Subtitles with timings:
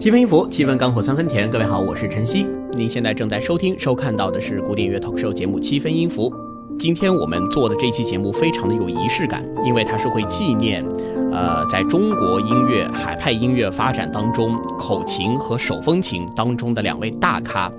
[0.00, 1.50] 七分音符，七分干货三分甜。
[1.50, 2.46] 各位好，我是晨曦。
[2.72, 6.30] 您现在正在收听、收看到的是古典乐 talk show 节目《七分音符》。
[6.78, 10.82] 今天我们做的这期节目非常的有仪式感，因为它是会纪念，
[11.30, 17.70] 呃，在中国音乐海派音乐发展当中，口琴和手风琴当中的两位大咖，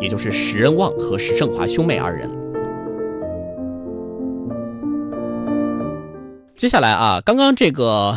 [0.00, 2.28] 也就是石任旺和石胜华兄妹二人。
[6.56, 8.16] 接下来啊，刚刚这个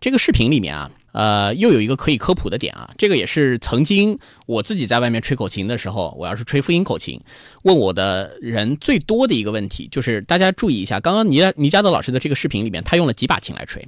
[0.00, 0.90] 这个视频里面啊。
[1.12, 7.20] 呃，又有一个可以科普的点啊，这个也是曾经我自己在外面吹口琴的时候，我要是吹复音口琴，
[7.64, 13.86] 问我的人最多的一个问题，就是大家注意一下，刚刚倪倪家德老师的这个视频里面，他用了几把琴来吹，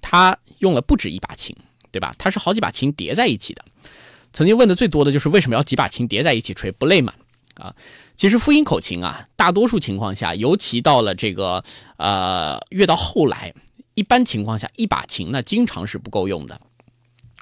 [0.00, 1.54] 他用了不止一把琴，
[1.90, 2.14] 对吧？
[2.18, 3.62] 他是好几把琴叠在一起的。
[4.32, 7.12] 曾经问的最多的就是为什么要几把琴叠在一起吹，不累吗？
[7.56, 7.74] 啊，
[8.16, 11.62] 其实复音口琴啊，大多数情况下，尤其到了这个
[11.98, 13.52] 呃越到后来。
[13.94, 16.60] 一般情况下，一把琴那，经常是不够用的。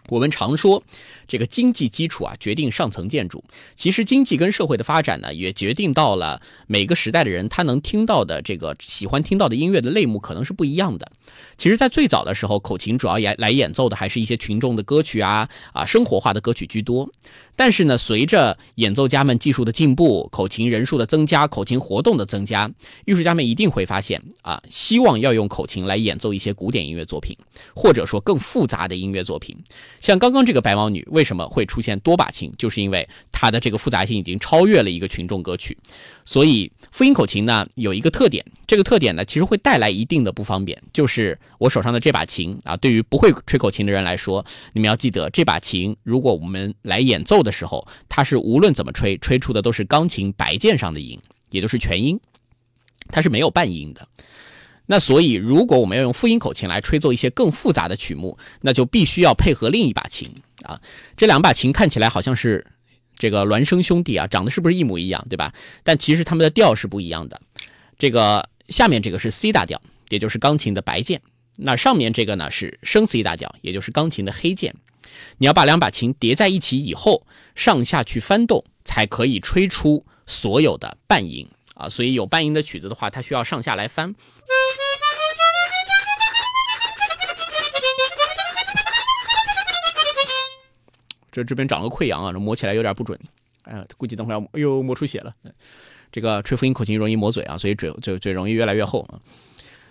[0.09, 0.83] 我们常说，
[1.31, 3.45] 这个经济基础啊，决定上层建筑。
[3.77, 11.13] 其实，经济跟社会的发展呢，也决定到了每个时代的人他能听到的这个喜欢听到的音乐的类目可能是不一样的。
[11.57, 17.09] 其实，在最早的时候，口琴主要演来演奏的还是一些群众的歌曲啊啊，生活化的歌曲居多。
[17.55, 22.69] 但是呢，随着演奏家们技术的进步，口琴人数的增加，口琴活动的增加，
[23.05, 27.37] 艺术家们一定会发现啊，希望要用口琴来演奏一些古典音乐作品，
[27.77, 29.55] 或者说更复杂的音乐作品。
[30.01, 35.77] 像刚刚这个白毛女为为什么会出现多把琴，就是因为它的这个复杂性已经超越了一个群众歌曲。
[36.25, 47.41] 所以复音口琴呢有一个特点，这个特点呢其实会带来一定的不方便，就是我手上的这把琴啊，对于不会吹口琴的人来说，你们要记得这把琴，如果我们来演奏。
[47.41, 51.19] 的时候，它是无论怎么吹，吹出的都是钢琴白键上的音，
[51.53, 52.21] 也就是全音，
[53.09, 54.07] 它是没有半音的。
[54.85, 60.31] 那所以，如果我们要用复音口琴来吹奏一些更复杂的曲目，那就必须要配合另一把琴
[60.65, 60.81] 啊。
[61.17, 62.67] 这两把琴看起来好像是
[63.17, 65.53] 这个孪生兄弟啊，长得是不是一模一样，对吧？
[65.85, 67.41] 但其实它们的调是不一样的。
[67.99, 71.19] 这个下面这个是 C 大调，也就是钢琴的白键；
[71.57, 74.75] 那上面这个呢是升 C 大调，也就是钢琴的黑键。
[75.39, 81.89] 你要把两把琴叠在一起以后，上下去翻动，才可以吹出所有的半音啊。
[81.89, 84.15] 所以有半音的曲子的话，它需要上下来翻。
[91.31, 93.19] 这这边长了溃疡啊，这磨起来有点不准。
[93.63, 95.35] 哎呀，估计等会儿要，哎呦，磨出血了。
[96.11, 99.21] 这个吹复音口琴容易磨嘴啊，所以嘴嘴嘴容易越来越厚啊。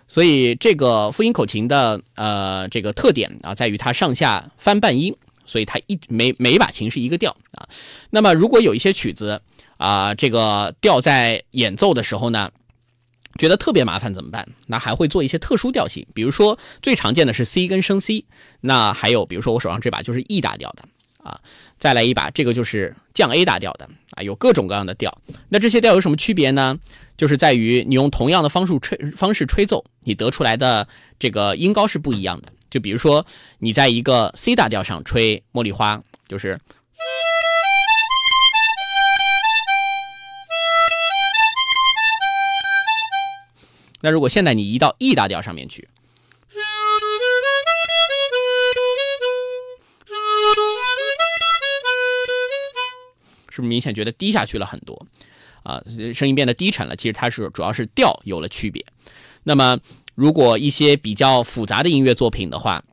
[0.07, 7.69] 所以这个复音口琴的呃这个特点啊，在于它上下翻半音，所以它一每每一把琴是一个调啊。
[8.09, 9.39] 那么如果有一些曲子
[9.77, 12.51] 啊，这个调在演奏的时候呢，
[13.37, 14.45] 觉得特别麻烦怎么办？
[14.65, 18.25] 那还会做一些特殊调性，比如说最常见的是 C 跟升 C，
[18.61, 20.83] 那还有比如说我手上这把就是 E 大调的
[21.29, 21.39] 啊，
[21.77, 25.15] 再来一把这个就是降 A 大调的啊，有各种各样的调。
[25.49, 26.77] 那这些调有什么区别呢？
[27.15, 30.87] 就是在于你用同样的方式吹方式吹奏，你得出来的
[31.19, 32.51] 这个音高是不一样的。
[32.69, 33.25] 就比如说，
[33.59, 36.55] 你在一个 C 大调上吹茉莉花，就是；
[44.01, 45.89] 那如果现在你移到 E 大调上面去，
[53.61, 55.05] 是明显觉得低下去了很多？
[55.63, 55.81] 啊，
[56.13, 56.95] 声音变得低沉了。
[56.95, 58.85] 其实它是主要是调有了区别。
[59.43, 59.77] 那么，
[60.15, 62.83] 如果一些比较复杂的音乐作品的话，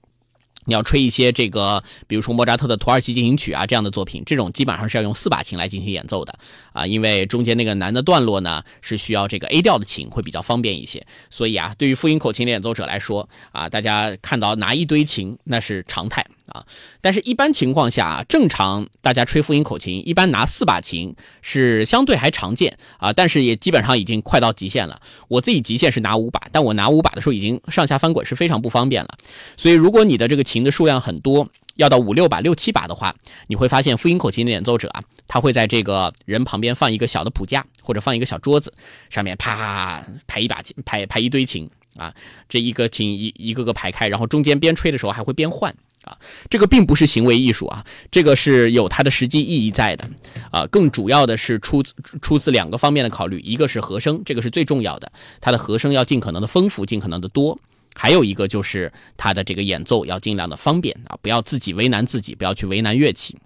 [0.65, 6.37] 你要吹一些这个，比如说莫扎特的《土耳其进行曲》啊这样的作品，这种基本上是要用四把琴来进行演奏的
[6.73, 11.07] 啊，因为中间那个难的段落呢是需要这个 A 调的琴会比较方便一些。
[11.31, 16.27] 所以啊，对于复音口琴的演奏者来说啊，大家看到拿一堆琴那是常态。
[16.49, 16.65] 啊，
[17.01, 25.01] 但是，一般情况下，正常大家吹复音口琴，一般拿四把琴是相对还常见啊，但是也基本上已经快到极限了。
[25.29, 29.11] 我自己极限是拿五把，但我拿五把的时候已经上下翻滚是非常不方便了。
[29.57, 33.15] 所以，如果你的这个琴的数量很多，要到五六把、六七把的话，
[33.49, 38.73] 你会发现复音口琴的演奏者啊，他会在这个人旁边放一个小的谱架，或者放一个小桌子，
[39.11, 42.15] 上面啪排一把琴，排排一堆琴啊，
[42.49, 45.75] 这一个琴一一个个排开，然后中间边吹的时候还会边换。
[46.07, 46.17] 啊，
[46.49, 50.09] 这个并不是行为艺术啊，这个是有它的实际意义在的，
[50.53, 51.83] 啊，更主要的是出
[52.23, 55.11] 出自两个方面的考虑，一个是和声，这个是最重要的，
[55.41, 57.59] 它的和声要尽可能的丰富，尽可能的多，
[57.97, 63.37] 还有一个就是它的这个演奏要尽量的方便啊，不要自己为难自己，不要去为难乐器。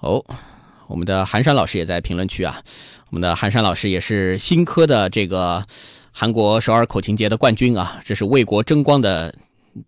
[0.00, 0.22] 哦，
[0.86, 2.62] 我们的寒山老师也在评论区啊，
[3.08, 5.66] 我们的寒山老师也是新科的这个
[6.12, 9.34] 韩国首尔口琴节的冠军啊，这是为国争光的。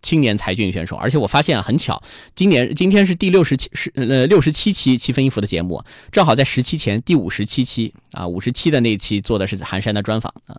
[0.02, 2.02] 青年才俊选手，而且我发现很巧，
[2.34, 10.56] 今年今天是第六十七是呃六十七期七分音符的节目，正好在十期前第五十七期啊，五十七的那期做的是寒山的专访啊。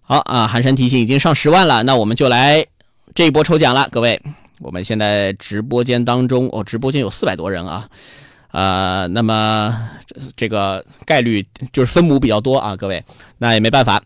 [0.00, 2.64] 好啊，寒山提醒已经上十万了，那我们就来
[3.14, 4.20] 这一波抽奖了，各位，
[4.60, 7.88] 我们现在直播间当中哦，直播间有四百多人啊，
[8.52, 9.90] 呃，那么
[10.34, 13.04] 这个概率就是分母比较多啊，各位，
[13.36, 14.02] 那也没办法。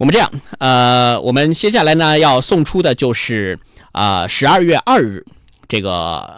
[0.00, 3.58] 我们这样，呃，我们接下来呢要送出的就是
[3.92, 5.22] 啊十二月二日
[5.68, 5.92] 这个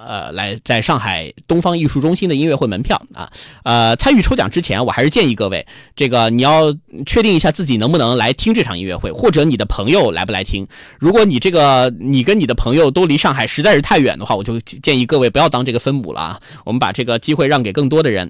[0.05, 3.31] 呃来在上海东方艺术中心的音乐会门票啊，
[3.63, 5.65] 呃，参与抽奖之前，我还是建议各位，
[5.95, 6.75] 这个你要
[7.07, 10.67] 确定一下自己能不能来听这场音乐会，或者你的朋友来不来听。
[10.99, 18.29] 如果你这个你跟你的朋友都离上海实在是太远的话，我就建议各位不要当这个分母了啊，我们把这个机会让给更多的人。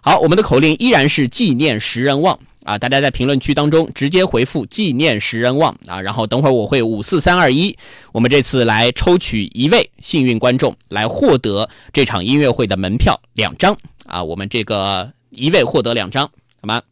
[0.00, 2.38] 好，我们的口令依然是纪念十人旺。
[2.64, 2.78] 啊！
[2.78, 7.76] 大家在评论区当中直接回复“纪念食人旺”啊，然后等会儿我会五四三二一，
[8.12, 13.76] 我们这次来抽取一位幸运观众来获得这场音乐会的门票两张
[14.06, 14.22] 啊！
[14.22, 16.26] 我们这个一位获得两张，
[16.60, 16.82] 好吗？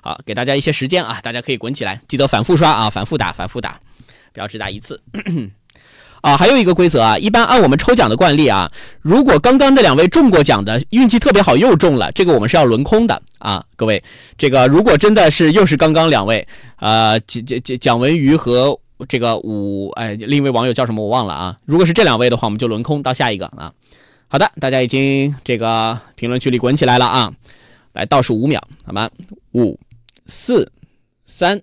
[0.00, 3.80] 好，给大家一些时间啊，大家可以滚起来，记得反复刷啊，反复打，反复打，
[4.32, 5.02] 不要只打一次。
[6.24, 8.72] 啊，还有一个规则啊，一般按我们抽奖的惯例啊，
[9.02, 14.02] 如果刚刚那两位中过奖的运气特别好又中了，这个我们是要轮空的啊，各位，
[14.38, 23.70] 这个如果真的是又是刚刚两位，呃，蒋蒋蒋蒋文瑜和这个武，哎，另一位网友叫什么我忘了啊，如果是这两位的话，我们就轮空到下一个啊。
[24.28, 27.34] 好的，大家已经这个评论区里滚起来了啊，
[27.92, 29.10] 来倒数五秒，好吗？
[29.52, 29.78] 五、
[30.26, 30.72] 四、
[31.26, 31.60] 三、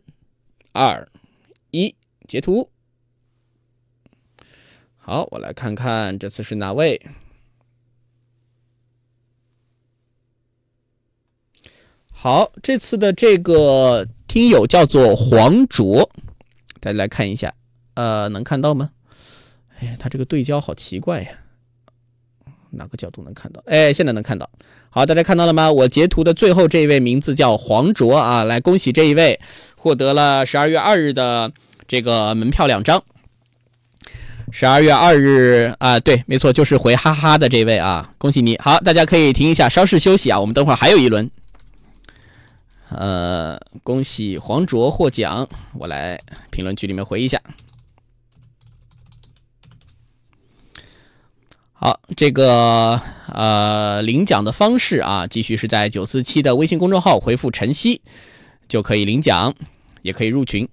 [0.71, 1.07] 二、
[1.71, 1.95] 一，
[2.27, 2.69] 截图。
[5.11, 7.01] 好，我来看看这次是哪位。
[12.13, 16.09] 好，这次的这个听友叫做黄卓，
[16.79, 17.53] 大家来看一下，
[17.95, 18.91] 呃，能看到吗？
[19.81, 21.31] 哎，他这个对焦好奇怪呀，
[22.69, 23.61] 哪个角度能看到？
[23.65, 24.49] 哎，现在能看到。
[24.89, 25.69] 好，大家看到了吗？
[25.69, 29.41] 我截图的最后这一位名字叫黄卓啊，来恭喜这一位
[29.75, 31.51] 获得了十二月二日的
[31.85, 33.03] 这个门票两张。
[34.53, 38.57] 十二月二日啊，对，没错，就是回哈哈的这位啊，恭喜你！
[38.57, 41.31] 好，大家可以停一下，稍事休息啊，我们等会儿还有一轮。
[42.89, 46.19] 呃，恭喜黄卓获奖，我来
[46.50, 47.42] 评论区里面回一下。
[51.71, 53.01] 好，这个
[53.33, 58.01] 呃领奖的方式啊，继续是在九四七的微信公众号回复晨曦
[58.68, 59.56] 就可以领奖，
[60.01, 60.68] 也可以入群。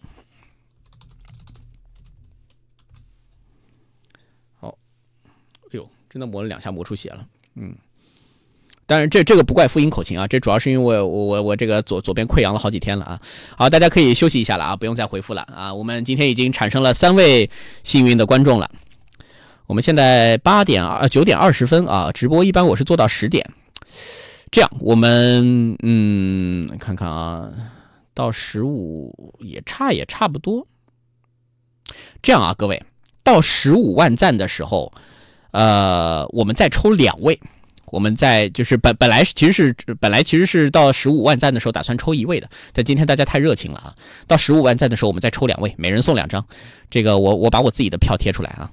[6.18, 7.24] 真的磨了两下，磨出血了。
[7.54, 7.72] 嗯，
[8.86, 13.20] 当然这这个不怪复音口琴啊，这主要是因为我我我这个左左边溃疡了好几天了啊。
[13.56, 15.72] 好，大家可以休息一下了啊，不用再回复了啊。
[15.72, 17.48] 我们今天已经产生了三位
[17.84, 18.68] 幸运的观众了。
[19.68, 23.48] 我们现在八点二九点二十分啊，直播一般我是做到十点。
[24.50, 27.48] 这样，我们嗯看看啊，
[28.12, 30.66] 到十五也差也差不多。
[32.20, 32.82] 这样啊，各位
[33.22, 34.92] 到十五万赞的时候。
[35.50, 37.38] 呃，我们再抽两位，
[37.86, 43.94] 我们在就是本本来其实是本来其实是到十五万赞的时候打算抽一位的，但今天大家太热情了啊！
[44.26, 46.44] 到十五万赞的时候，我们再抽两位，每人送两张。
[46.90, 48.70] 这个我我把我自己的票贴出来啊。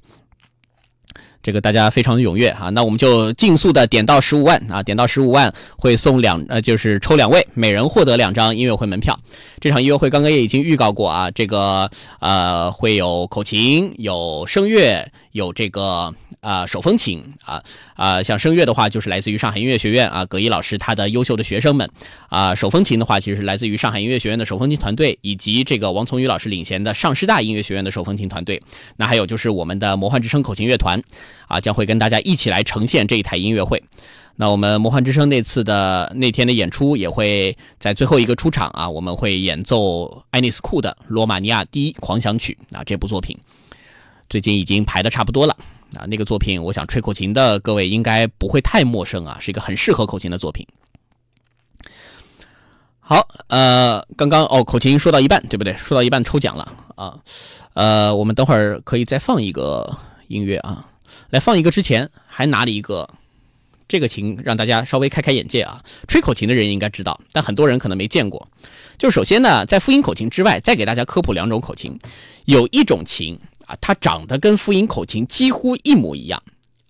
[1.42, 9.16] 这个大家非常的踊跃啊，那我们就尽速的点到十五万啊，点到十五万会送两呃，就是抽两位，每人获得两张音乐会门票。
[9.62, 16.14] 这场音乐会刚刚也已经预告过啊，这个呃会有口琴，有声乐，有这个。
[16.42, 17.64] 啊，手风琴啊
[17.96, 21.90] 啊，像声乐的话，就是来自于上海音乐学院啊，葛一老师他的优秀的学生们
[22.30, 22.54] 啊。
[22.54, 28.62] 手风琴的话，其实是来自于上海音乐学院的手风琴团队，以及这个王从宇老师领衔的上师大音乐学院的手风琴团队。
[28.96, 31.02] 那还有就是我们的魔幻之声口琴乐团
[31.48, 33.82] 啊，将会跟大家一起来呈现这一台音乐会。
[34.36, 43.36] 那我们魔幻之声那次的那天的演出，也会在最后一个出场啊，我们会演奏爱丽丝库的《罗马尼亚第一狂想曲》啊，这部作品
[44.30, 45.56] 最近已经排的差不多了。
[45.96, 50.68] 啊，那个作品，我想吹口琴的各位应该不会太陌生啊，是一个很适合口琴的作品。
[53.00, 55.74] 好，呃，刚刚哦，口琴说到一半，对不对？
[55.78, 57.18] 说到一半抽奖了啊，
[57.76, 60.90] 呃，我们等会儿可以再放一个音乐啊，
[61.30, 63.08] 来放一个之前还拿了一个
[63.88, 65.82] 这个琴，让大家稍微开开眼界啊。
[66.10, 68.46] 吹口琴的人应该知道，但很多人可能没见过。
[68.98, 71.98] 就首先呢，在复音口琴之外，再给大家科普两种口琴，
[72.44, 73.40] 有一种琴。
[73.66, 76.42] 啊，它长得跟复音口琴几乎一模一样，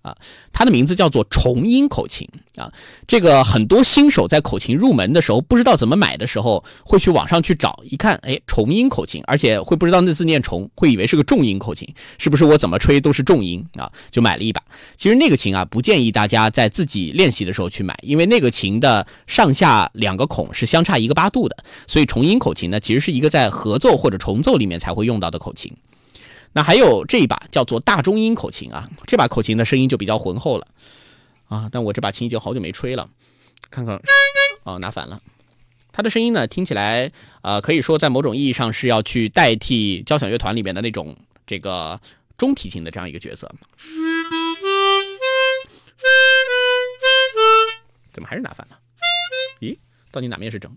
[0.02, 0.16] 啊，
[0.52, 2.72] 它的名字叫做重音口琴啊。
[3.06, 13.90] 这个很多新手在口琴入门的时候，不知道怎么买的时候，会去网上去找，一看，哎，重音口琴，而且会不知道那字念重，会以为是个重音口琴，是不是我怎么吹都是重音啊？
[14.10, 14.62] 就买了一把。
[14.96, 21.56] 其实那个琴啊，不建议大家在自己练习的时候去买，因为那个琴的上下两个孔是相差一个八度的，
[21.86, 25.72] 所以重音口琴呢，其实是一个在合奏或者重奏里面才会用到的口琴。
[26.56, 30.66] 那还有这一把叫做大中音口琴啊，这把口琴的声音就比较浑厚了
[31.48, 31.68] 啊。
[31.70, 33.10] 但我这把琴已经好久没吹了，
[33.70, 34.00] 看看
[34.64, 35.20] 哦，拿反了。
[35.92, 41.14] 它的声音呢，听起来呃，可以说在某种意义上是要去代替交响乐团里面的那种
[41.46, 42.00] 这个
[42.38, 43.54] 中提琴的这样一个角色。
[48.14, 48.78] 怎么还是拿反了？
[49.60, 49.76] 咦，
[50.10, 50.74] 到底哪面是正？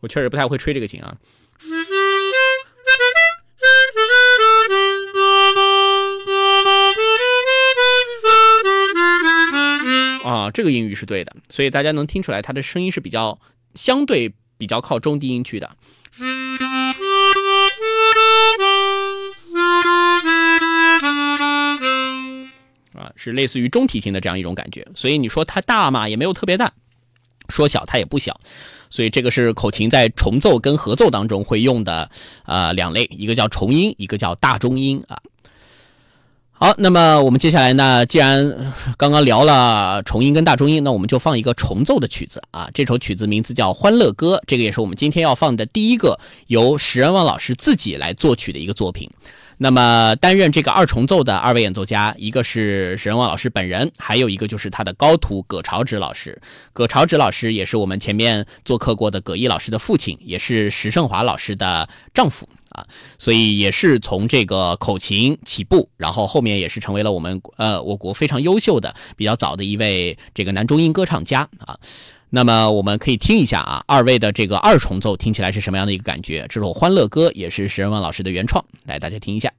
[0.00, 1.14] 我确实不太会吹这个琴啊。
[10.24, 13.38] 啊，这个音域是对的，所以大家能听出来，它的声音是比较
[13.74, 15.66] 相对比较靠中低音区的。
[22.94, 26.68] 啊，是类似于中提琴的这样一种感觉，所以你说它大嘛，也没有特别大；
[27.50, 28.40] 说小，它也不小。
[28.88, 32.08] 所以这个是口琴在重奏跟合奏当中会用的
[32.44, 35.20] 啊两类，一个叫重音，一个叫大中音啊。
[36.56, 38.06] 好，那么我们接下来呢？
[38.06, 42.70] 既然刚刚聊了重音跟大中音，那我们就放一个重奏的曲子啊。
[42.72, 49.10] 这首曲子名字叫《欢乐歌》，这个也是我们今天要放的第一个由石人旺老师自己来作曲的一个作品。
[49.58, 56.40] 那么担任这个二重奏的二位演奏家，一个是石人旺老师本人，还有一个就是他的高徒葛朝直老师。
[56.72, 62.86] 葛朝直老师也是我们前面做客过的葛毅老师的父亲，也是石胜华老师的丈夫啊，
[63.18, 71.78] 所以也是从这个口琴起步，然后后面也是成为了我们呃我国非常优秀的、比较早的一位这个男中音歌唱家啊。
[72.30, 76.44] 那么我们可以听一下啊，二位的这个二重奏听起来是什么样的一个感觉？
[76.48, 79.52] 这首《欢乐歌》也是石仁旺老师的原创，来大家听一下。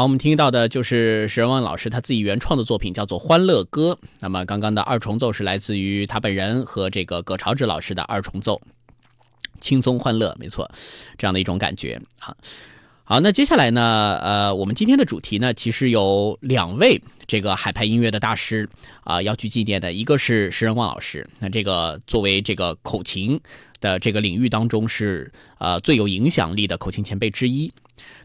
[0.00, 3.98] 好，我们听到的就是石人旺老师他自己原创的作品，叫做《欢乐歌》。
[4.20, 8.58] 那么刚刚的二重奏是来自于他本人和这个葛朝志老师的二重奏，
[9.60, 10.70] 轻松欢乐，没错，
[11.18, 12.34] 这样的一种感觉啊。
[13.04, 18.66] 好，那接下来呢，呃，我们今天的主题呢，其实有两位这个海派音乐的大师
[19.04, 23.38] 啊要去纪念的，一个是石人旺老师，那这个作为这个口琴
[23.80, 27.72] 的这个领域当中是呃最有影响力的口琴前辈之一。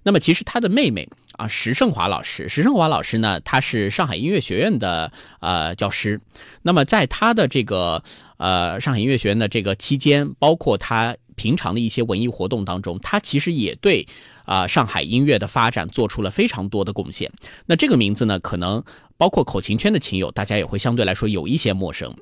[0.03, 6.21] 那么其实他的妹妹啊，石胜华老师，石胜华老师呢，他是上海音乐学院的呃教师。
[6.61, 8.01] 那么在他的这个
[8.37, 14.07] 呃上海音乐学院的这个期间，包括他平常的一些文艺活动当中，他其实也对
[14.45, 17.29] 啊上海音乐的发展做出了非常多的贡献。
[17.65, 18.81] 那这个名字呢，可能
[19.17, 22.15] 包括口琴圈的琴友，大家也会相对来说有一些陌生。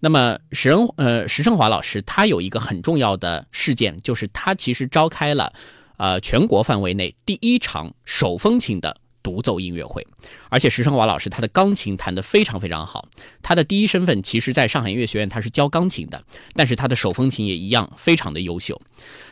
[0.00, 5.52] 那么石恩呃石胜华老师，他有一个很重要的事件，就是他其实召开了。
[5.96, 10.06] 呃，全国范围内第一场手风琴的独奏音乐会，
[10.48, 13.08] 而且石胜华老师他的钢琴弹得非常非常好。
[13.42, 16.22] 他的第一身份其实在上海音乐学院，他是教钢琴的，
[16.54, 18.80] 但是他的手风琴也一样非常的优秀。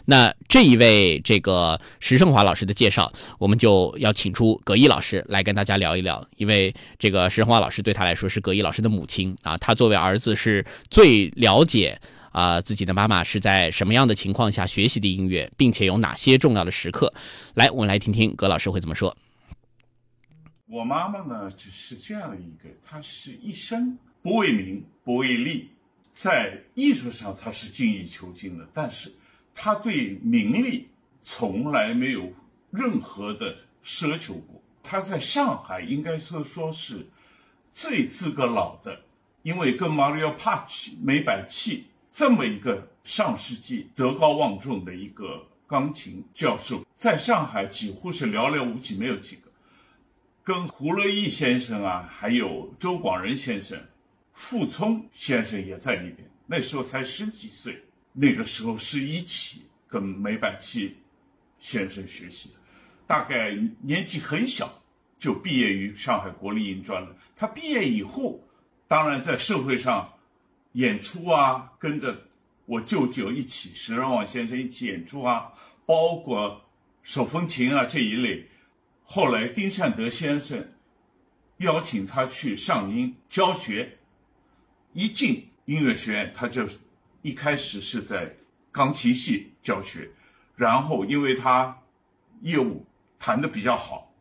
[0.06, 11.98] 那这一位这个石胜华老师的介绍，我们就要请出葛毅老师来跟大家聊一聊，因为这个石胜华老师对他来说是葛毅老师的母亲啊，他作为儿子是最了解。
[12.32, 17.10] 啊，自己的妈妈是在什么样的情况下学习的音乐，并且有哪些重要的时刻？
[17.54, 19.16] 来，我们来听听葛老师会怎么说。
[20.68, 25.70] 我妈妈呢，只是这样的一个，她是一生不为名不为利，
[26.12, 29.12] 在艺术上她是精益求精的，但是
[29.54, 30.88] 她对名利
[31.23, 32.32] 从来没有
[32.70, 34.61] 任何的奢求过。
[34.82, 37.06] 她在上海应该说说是
[37.70, 39.00] 最资格老的，
[39.42, 41.87] 因为跟 Mario Pach 梅百器。
[42.11, 49.45] 这么一个上世纪德高望重的一个钢琴教授，在上海几乎是寥寥无几，没有几个。
[50.46, 53.76] 跟胡乐义先生啊，还有周广仁先生、
[54.32, 56.18] 傅聪先生也在里边。
[56.47, 60.99] 那时候才十几岁，那个时候是一起跟梅百器
[61.58, 62.54] 先生学习的，
[63.08, 64.73] 大概年纪很小
[65.18, 67.16] 就毕业于上海国立音专了。
[67.34, 68.40] 他毕业以后，
[68.86, 70.08] 当然在社会上。
[70.75, 72.14] 演出啊，跟着
[72.66, 75.50] 我舅舅一起，石人旺先生一起演出啊，
[75.86, 76.62] 包括
[77.02, 78.47] 手风琴啊这一类。
[79.08, 80.73] 后来丁善德先生
[81.58, 83.99] 邀请他去上音教学，
[84.92, 86.66] 一进音乐学院，他就
[87.23, 88.36] 一开始是在
[88.73, 90.10] 钢琴系教学，
[90.56, 91.80] 然后因为他
[92.42, 92.84] 业务
[93.19, 94.12] 谈的比较好，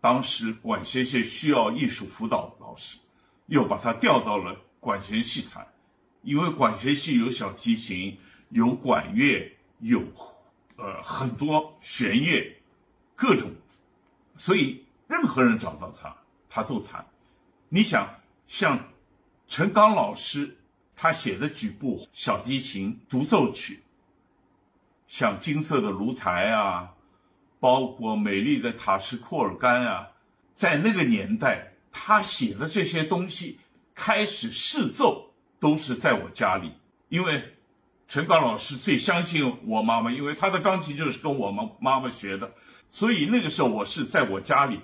[0.00, 2.98] 当时管弦系需要艺术辅导老师，
[3.46, 5.66] 又把他调到了管弦系谈。
[6.22, 8.16] 因为管弦系有小提琴，
[8.48, 10.02] 有管乐，有
[10.76, 12.56] 呃很多弦乐，
[13.14, 13.50] 各种，
[14.36, 16.16] 所以任何人找到他，
[16.48, 17.06] 他都弹。
[17.68, 18.08] 你想，
[18.46, 18.78] 像
[19.46, 20.56] 陈刚老师
[20.96, 23.82] 他写的几部小提琴独奏曲，
[25.06, 26.94] 像《金色的炉台》啊，
[27.60, 30.08] 包括《美丽的塔什库尔干》啊，
[30.54, 33.58] 在那个年代，他写的这些东西
[33.94, 35.30] 开始试奏。
[35.60, 36.74] 都是在我家里，
[37.08, 37.56] 因为
[38.06, 42.52] 陈刚老师最相信我妈妈，因为他的钢琴就是跟我妈妈妈学的，
[42.94, 44.78] 所以那个时候我是在我家里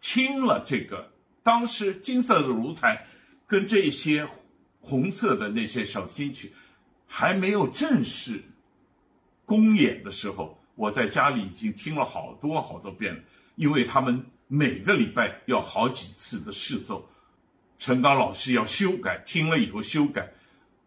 [0.00, 1.12] 听了这个。
[1.42, 3.06] 当时金色的炉台
[3.46, 4.26] 跟这些
[4.80, 6.54] 红色的那些小金曲
[7.06, 8.42] 还没有正式
[9.44, 13.20] 公演的时候，我在家里已经听了好多好多遍了，
[13.56, 17.06] 因为他们每个礼拜要好几次的试奏。
[17.78, 20.32] 陈刚老师要修改，听了以后修改，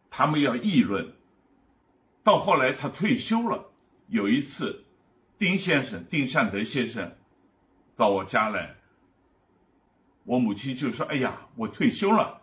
[0.09, 1.13] 他们要议论。
[2.23, 3.63] 到后来他退休了，
[4.07, 4.84] 有一次，
[5.37, 7.15] 丁先生丁善德先生
[7.95, 8.75] 到我家来，
[10.23, 12.41] 我母亲就说：“哎呀，我退休了。”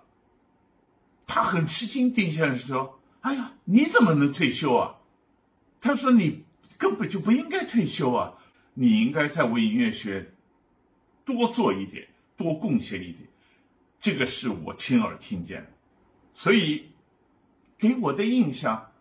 [1.27, 2.13] 他很吃惊。
[2.13, 4.97] 丁先生说：“哎呀，你怎么能退休啊？”
[5.81, 6.45] 他说：“你
[6.77, 8.35] 根本就不应该退休啊，
[8.75, 10.33] 你应该在为音乐学
[11.25, 13.27] 多做一点，多贡献一点。”
[13.99, 15.71] 这个是我亲耳听见的，
[16.35, 16.91] 所以
[17.79, 18.92] 给我的印象，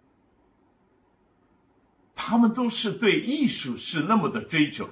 [2.31, 4.89] 他们都是对艺术是那么的追求、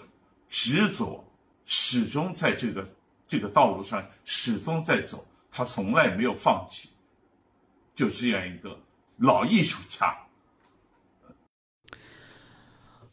[0.50, 1.24] 执着，
[1.66, 2.86] 始终在这个
[3.30, 6.90] 这个道路上始终在走，他从来没有放弃，
[7.96, 8.78] 就这样一个
[9.16, 10.18] 老艺术家。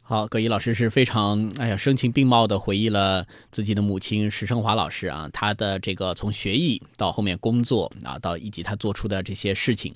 [0.09, 9.93] 好，葛一老师是非常哎呀声情并茂的回忆了自己的母亲石胜华老师啊，他的这个从学艺到后面工作啊，到以及他做出的这些事情，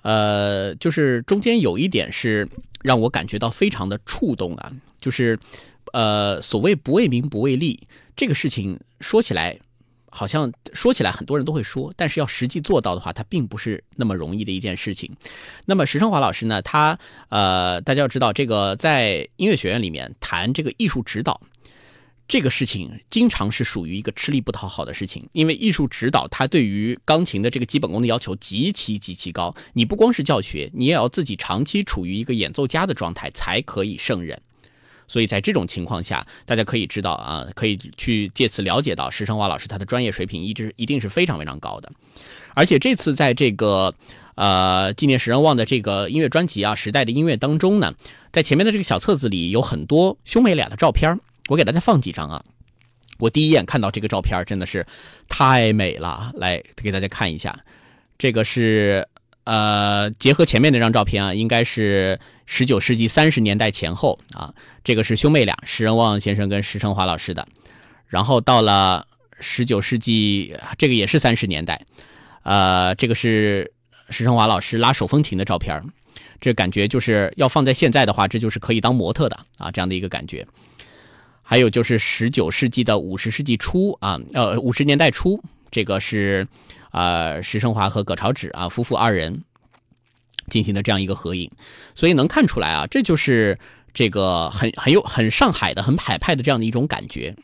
[0.00, 2.48] 呃，就是中间有一点是
[2.82, 5.38] 让我感觉到非常的触动啊，就是
[5.92, 7.78] 呃，所谓不为名不为利
[8.16, 9.58] 这个事情说起来。
[10.14, 15.10] 好像说起来很多人都会说，但是要实际做到的话，它并不是那么容易的一件事情。
[15.64, 16.98] 那么石成华老师呢，他
[17.30, 21.40] 呃，大家要知道，这个在音乐学院里面谈这个艺术指导
[22.28, 34.40] 这个事情，经常是属于一个吃力不讨好的事情，因为艺术指导它对于钢琴的这个基本功的要求极其极其高，你不光是教学，你也要自己长期处于一个演奏家的状态才可以胜任。
[35.12, 41.92] 所以在这种情况下，大家可以知道啊，可以去借此了解到石成华老师他的专业水平一直一定是非常非常高的。
[42.54, 43.92] 而且这次在这个
[44.36, 47.92] 呃纪念石人旺的这个音乐专辑啊《时代的音乐》当中呢，
[48.32, 51.20] 在前面的这个小册子里有很多兄妹俩的照片，
[51.50, 52.42] 我给大家放几张啊。
[53.18, 54.86] 我第一眼看到这个照片真的是
[55.28, 57.62] 太美了，来给大家看一下，
[58.16, 59.06] 这个是。
[59.44, 64.54] 呃，结合前面那张照片啊，应该是十九世纪三十年代前后啊。
[64.84, 67.46] 这个是兄妹俩，石人旺先生跟石成华老师的。
[68.06, 69.04] 然后到了
[69.40, 71.80] 十九世纪，这个也是三十年代。
[72.44, 73.72] 呃，这个是
[74.10, 75.82] 石成华老师拉手风琴的照片，
[76.40, 80.46] 这感觉就是要放在现在的话，这就是可以当模特的啊，这样的一个感觉。
[81.42, 86.46] 还有就是十九世纪的五十世纪初啊，呃，五十年代初，这个是。
[86.92, 89.42] 啊，石生华和葛朝芷啊夫妇二人
[90.46, 91.50] 进行的这样一个合影，
[91.96, 93.58] 所以能看出来啊，这就是
[93.92, 97.34] 这个很很有很上海的很海派的这样的一种感觉，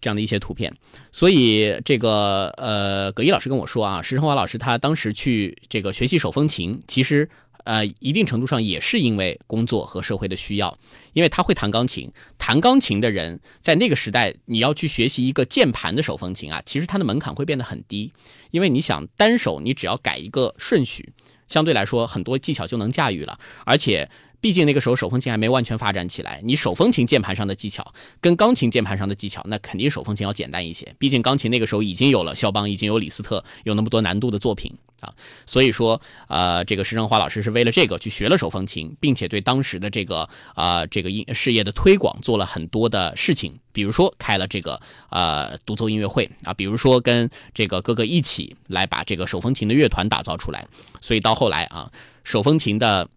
[0.00, 0.74] 这样的一些图片。
[1.12, 7.30] 所以这个呃，葛一老师跟我说啊，石生华老师他当时去这个学习手风琴，其实。
[7.66, 10.78] 呃，一定程度上也是因为工作和社会的需要，
[11.12, 12.10] 因为他会弹钢琴。
[12.38, 18.12] 弹钢琴的人在那个时代，你要去学习一个键盘的手风琴啊，其实它的门槛会变得很低，
[18.52, 21.12] 因为你想单手，你只要改一个顺序，
[21.48, 24.08] 相对来说很多技巧就能驾驭了，而且。
[24.38, 30.94] 毕竟那个时候手风琴还没完全发展起来，你手风琴键盘上的技巧跟钢琴键盘上的技巧，那肯定手风琴要简单一些。
[30.98, 35.12] 毕竟钢琴那个时候已经有了肖邦，已经有李斯特，有那么多难度的作品啊。
[35.46, 44.80] 所以说，呃，这个石正华老师是为了这个去学了手风琴，并且对当时的这个啊这个音事业的推广做了很多的事情，比如说开了这个
[45.10, 50.66] 呃独奏音乐会啊，比如说跟这个哥哥一起来把这个手风琴的乐团打造出来。
[51.00, 51.90] 所以到后来啊，
[52.24, 53.08] 手风琴的。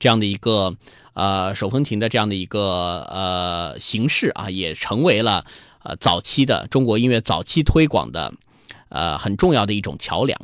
[0.00, 0.74] 这样的一个
[1.12, 5.46] 呃手风琴的这样的一个呃形式啊，也成为了
[5.84, 8.34] 呃早期的中国音乐早期推广的
[8.88, 10.36] 呃很重要的一种桥梁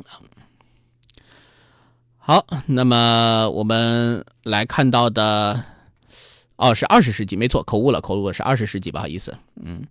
[2.23, 5.63] 好，那么我们来看到的
[6.55, 9.81] 哦是二十世纪，没错，口误了，口误了，是二十世纪，不好意思，嗯。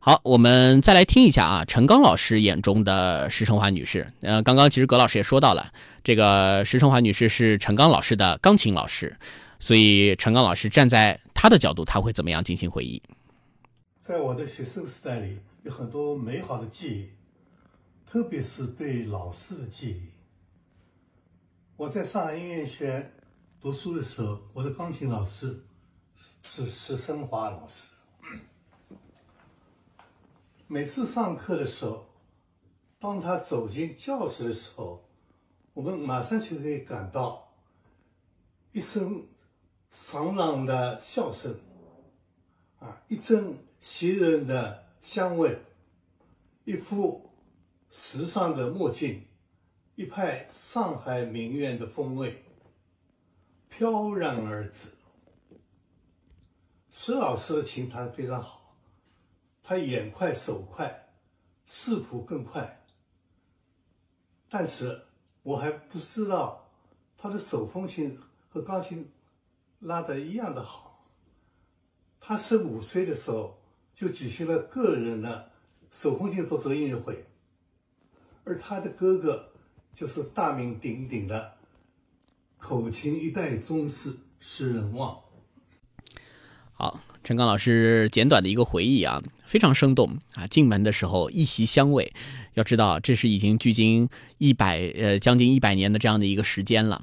[0.00, 4.12] 好，我们再来听一下啊，陈刚老师眼中的石成华女士。
[4.22, 9.16] 呃，刚刚其实葛老师也说到了，这个石成华女士是陈刚老师的钢琴老师，
[9.60, 13.00] 所以陈刚老师站在他的角度，他会怎么样进行回忆？
[14.00, 17.08] 在我的学生时代里，有很多美好的记忆，
[18.10, 20.15] 特别是对老师的记忆。
[21.78, 23.12] 我在上海音乐学院
[23.60, 25.62] 读书的时候，我的钢琴老师
[26.42, 27.88] 是石生华老师。
[30.66, 32.06] 每次上课的时候，
[32.98, 35.06] 当他走进教室的时候，
[35.74, 37.54] 我们马上就可以感到
[38.72, 39.26] 一声
[39.92, 41.54] 爽朗的笑声，
[42.78, 45.58] 啊，一阵袭人的香味，
[46.64, 47.30] 一副
[47.90, 49.22] 时尚的墨镜，
[49.96, 52.44] 一派上海名苑的风味，
[53.70, 54.90] 飘然而至。
[56.90, 58.76] 石老师的琴弹非常好。
[59.62, 61.08] 他眼快手快，
[61.64, 62.84] 视谱更快。
[64.50, 65.06] 但是
[65.42, 66.70] 我还不知道
[67.16, 69.10] 他的手风琴和钢琴
[69.80, 71.06] 拉的一样的好。
[72.20, 73.58] 他十五岁的时候
[73.94, 75.52] 就举行了个人的
[75.90, 77.24] 手风琴独奏音乐会，
[78.44, 79.52] 而他的哥哥
[79.96, 81.54] 就是大名鼎鼎的
[82.58, 85.18] 口琴一代宗师施仁望。
[86.74, 90.46] 好，陈刚老师简短的一个回忆啊，非常生动啊。
[90.46, 92.12] 进门的时候一席香味，
[92.52, 94.06] 要知道这是已经距今
[94.36, 97.02] 一百呃将近一百年的这样的一个时间了。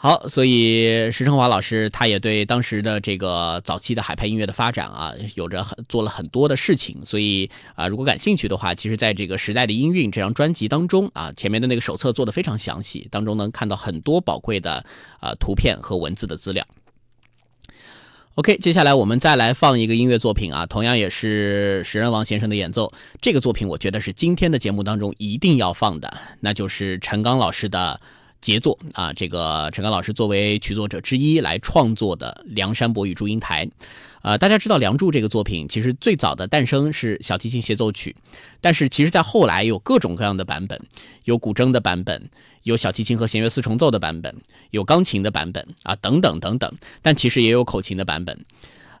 [0.00, 7.04] 好，所以石成华老师他也对当时的这个早期的海派音乐的发展啊，有着很做了很多的事情。
[7.04, 14.84] 所以啊，如果感兴趣的话，其实在这个时代的音韵这张专辑当中啊，前面的那个手册做的非常详细，当中能看到很多宝贵的
[15.18, 16.64] 啊图片和文字的资料。
[18.36, 22.92] OK，接下来我们再来放一个音乐作品啊，同样也是石人王先生的演奏。
[23.20, 28.00] 这个作品我觉得是今天的节目当中一定要放的，那就是陈刚老师的
[28.40, 29.12] 杰作啊！
[29.12, 33.66] 这个陈刚老师作为曲作者之一来创作的《梁山伯与祝英台》，
[34.22, 38.14] 呃，大家知道《梁祝》这个作品其实最早的诞生是小提琴协奏曲，
[38.60, 40.80] 但是其实在后来有各种各样的版本，
[41.24, 42.30] 有古筝的版本，
[42.62, 44.34] 有小提琴和弦乐四重奏的版本，
[44.70, 46.72] 有钢琴的版本啊，等等等等，
[47.02, 48.38] 但其实也有口琴的版本。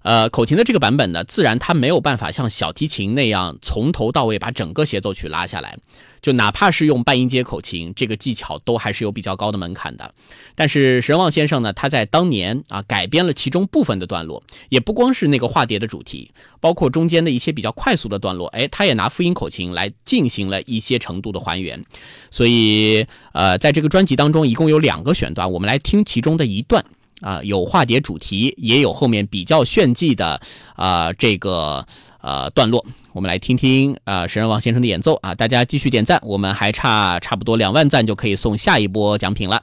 [0.02, 5.76] 呃，口琴的这个版本呢，自然它没有办法像小提琴那样从头到尾把整个协奏曲拉下来，
[6.22, 10.14] 就哪怕是用半音阶口琴，这个技巧都还是有比较高的门槛的。
[10.54, 16.30] 但是神旺先生呢，他在当年啊改编了其中部分的段落，也不光是那个化蝶的主题，
[16.60, 21.84] 包括中间的一些比较快速的段落，哎，他也拿复音口琴来进行了一些程度的还原。
[22.30, 26.84] 所以，呃，在这个专辑当中，一共有两个选段，我们来听其中的一段。
[27.20, 30.40] 啊，有化蝶主题，也有后面比较炫技的
[30.76, 31.86] 啊这个
[32.20, 39.62] 呃段落，我们来听听啊神人王先生的演奏啊，大家继续点赞，我们还差差不多两万赞就可以送下一波奖品了，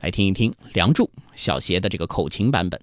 [0.00, 2.80] 来听一听《梁祝》小邪的这个口琴版本。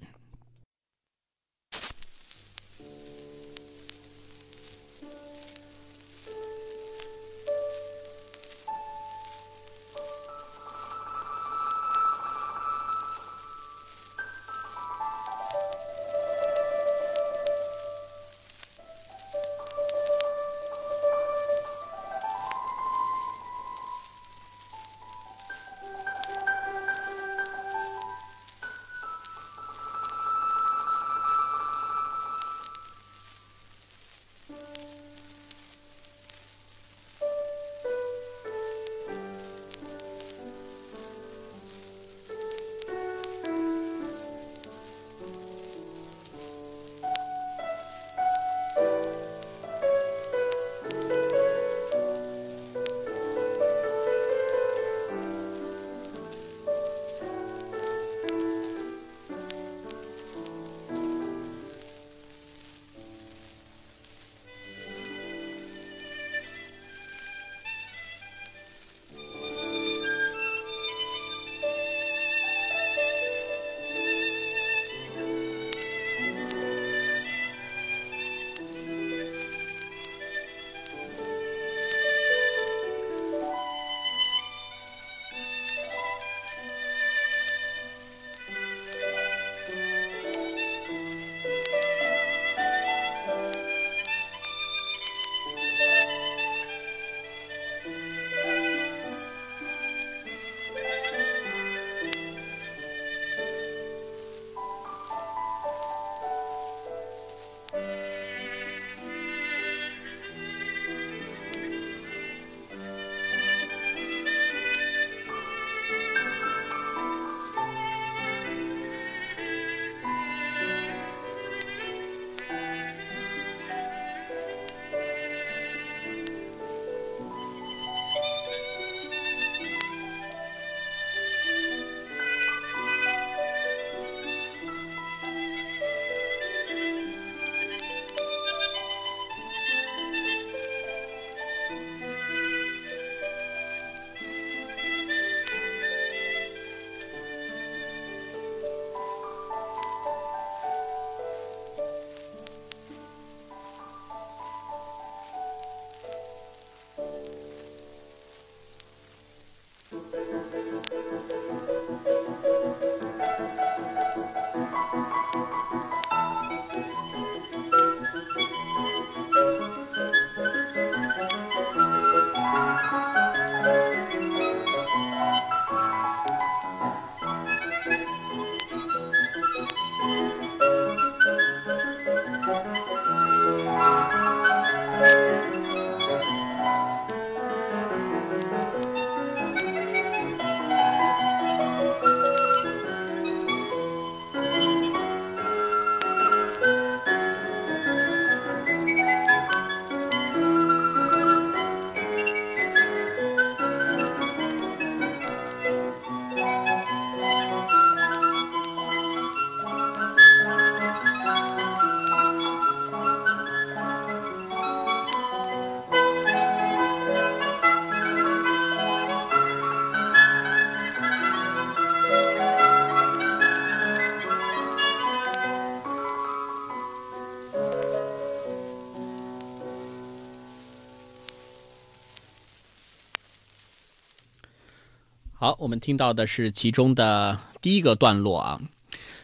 [235.58, 238.60] 我们听到的是其中的第一个段落啊，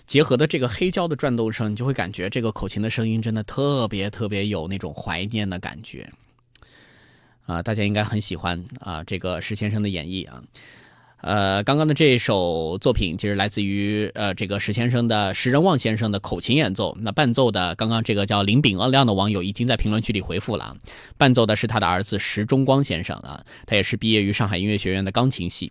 [0.05, 6.12] 结合的这个黑胶的转动声，你就会感觉这个口琴的声音真的特别特别有那种怀念的感觉
[7.47, 10.42] 啊，大家应该很喜欢啊，这个石先生的演绎啊。
[11.20, 16.97] 呃，刚刚的这一首作品其实来自于呃这个石先生的石仁旺先生的口琴演奏。
[17.01, 20.77] 那伴奏的，刚刚这个叫林炳恩亮的网友已经在评论区里回复了啊，
[21.16, 25.70] 伴奏的是他的儿子石中光先生啊，他也是毕业于上海音乐学院的钢琴系。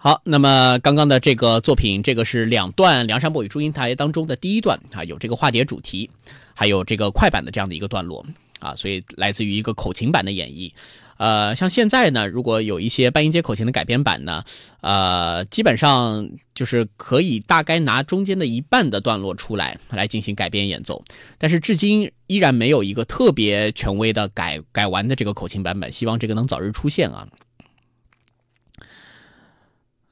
[0.00, 6.08] 好，那么刚刚的这个作品，这个是两段梁山伯与祝英台当中的第一段啊，有这个化蝶主题，
[6.54, 8.24] 还有这个快板的这样的一个段落
[8.60, 10.70] 啊，所以来自于一个口琴版的演绎。
[11.16, 14.44] 呃，像现在呢，如果有一些半音阶口琴的改编版呢，
[14.82, 21.04] 呃，基本上就是可以大概拿中间的一半的段落出来来进行改编演奏，
[21.38, 27.26] 但是至今依然没有一个特别权威的改改完的这个口琴版本，希望这个能早日出现啊。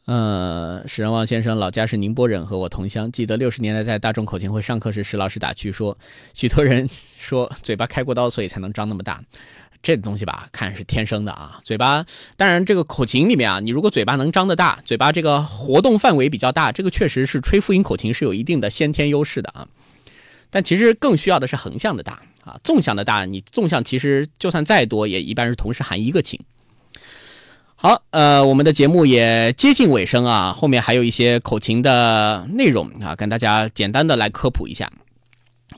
[0.07, 5.99] 呃，史仁旺先生老家是宁波人，和我同乡，记得六十年代在大众口琴会上课时，史老师打趣说，
[6.33, 6.88] 许多人
[7.19, 9.21] 说嘴巴开过刀，所以才能张那么大。
[9.83, 11.61] 这东西吧，看是天生的啊。
[11.64, 19.66] 嘴巴，当然这个口琴里面啊，你如果嘴巴能张得大，嘴巴这个活动范围比较大，这个确实是吹复音口琴是有一定的先天优势的啊。
[20.51, 26.38] 但其实更需要的是横向的大啊，纵向的大，你纵向其实就算再多，也一般是同时含一个琴。
[27.78, 34.90] 好，呃，我们的节目也接近尾声啊，后面还有一些口琴的内容啊，跟大家简单的来科普一下。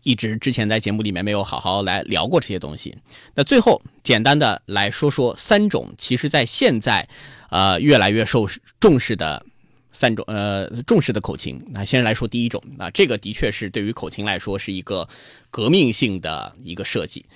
[0.05, 2.97] 一直之前在节目里面没有好好来聊过这些东西，
[3.35, 7.09] 那最后简单的来说说三种，其实在现在，
[7.51, 8.47] 呃越来越受
[8.79, 9.45] 重视的
[9.91, 11.61] 三种呃重视的口琴。
[11.73, 15.09] 那先来说第一种，那这个的确是对于口琴来说是一个
[15.51, 17.27] 革命性的一个设计，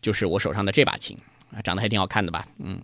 [0.00, 1.14] 就是我手上的这把琴
[1.54, 2.46] 啊，长得还挺好看的吧？
[2.58, 2.80] 嗯。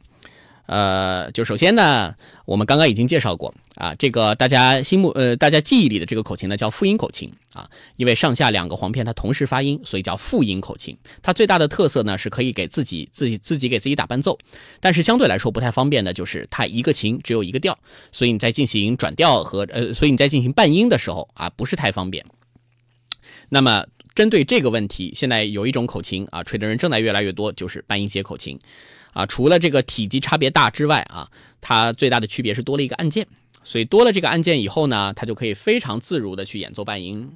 [0.66, 2.14] 呃，就首先呢，
[2.46, 10.96] 我们刚刚已经介绍过啊，这个大家心目呃大家记忆里的这个口琴呢叫复音口琴啊，因为上下两个簧片它同时发音，所以叫复音口琴。
[11.22, 14.38] 它最大的特色呢是可以给自己自己自己给自己打伴奏，
[14.80, 17.78] 但是相对来说不太方便的就是它一个琴只有一个调，
[18.10, 22.24] 所以你在进行转调和呃，所以你在进行伴音的时候啊不是太方便。
[23.50, 28.58] 那么针对这个问题，现在有一种口琴啊，吹的人正在越来越多，就是半音阶口琴。
[29.14, 31.28] 啊，除了这个体积差别大之外啊，
[31.60, 33.26] 它最大的区别是多了一个按键，
[33.62, 37.32] 所以多了这个按键以后呢，它就可以非常自如的去演奏半音。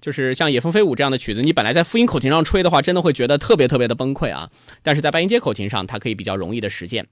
[0.00, 4.50] 就是像《野蜂飞舞》这样的曲子，你本来在复音口琴上吹的话，真的会觉得特别特别的崩溃啊。
[4.82, 7.06] 但是在半音阶口琴上，它可以比较容易的实现。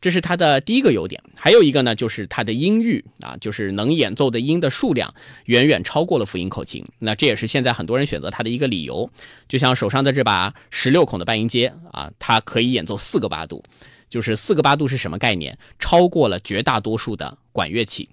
[0.00, 5.12] 这是它的第一个优点，还有一个呢，就是它的音域啊，就是能演奏的音的数量
[5.46, 6.84] 远远超过了复音口琴。
[7.00, 9.10] 那这也是现在很多人选择它的一个理由。
[9.48, 13.62] 就像手上的这把十六孔的半音阶啊，它可以演奏四个八度，
[14.08, 15.58] 就是四个八度是什么概念？
[15.78, 18.08] 超过了绝大多数的管乐器。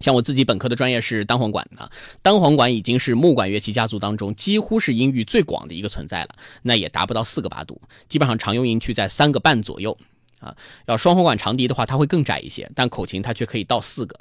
[0.00, 1.90] 像我自己本科的专业是单簧管啊，
[2.22, 6.30] 单簧管已经是木管乐器家族当中几乎是音域最广的一个存在了，
[6.62, 9.96] 那也达不到四个八度，基本上常用音区在三个半左右。
[10.42, 10.54] 啊，
[10.86, 14.18] 要双簧管长笛的话，它会更窄一些，但口琴它却可以到四个，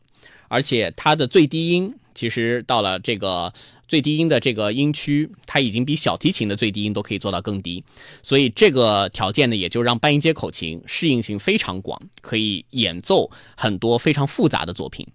[0.48, 3.52] 而且它的最低音其实到了这个
[3.88, 7.84] 最低音的这个音区，它已经比小提琴的最低音都可以做到更低，
[8.24, 15.06] 所以这个条件呢，也就让半音阶口琴适应性非常广，可以演奏很多非常复杂的作品。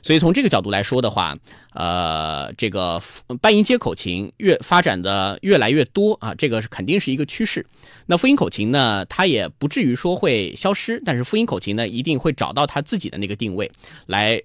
[0.00, 1.36] 所以从这个角度来说的话，
[1.72, 3.02] 呃，这个
[3.42, 7.66] 半音阶口琴越发展的越来越多啊，这个是肯定是一个趋势。
[8.06, 13.70] 那复音口琴呢，它也不至于说会消失，但是复音口琴呢，一定会找到它自己的那个定位，
[14.06, 14.40] 来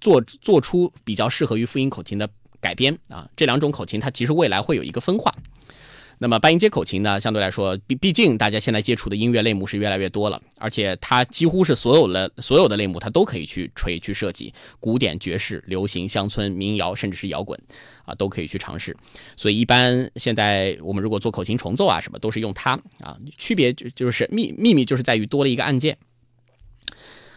[0.00, 2.26] 做做出比较适于复音口琴的
[2.62, 3.28] 改编啊。
[3.36, 5.30] 这两种口琴它其实未来会有一个分化。
[6.18, 17.60] 那么半音阶口琴呢，相对来说，毕毕竟大家现在接触的音乐类目是越来越多了，而且它几乎是所有的所有的类目，它都可以去吹去设计，古典、爵士、流行、乡村、民谣，甚至是摇滚，
[18.06, 18.96] 啊，都可以去尝试。
[19.36, 25.98] 所以一般现在我们如果做口琴重奏啊，什么都是用它啊，区别就就是秘秘密就是在于多了一个按键，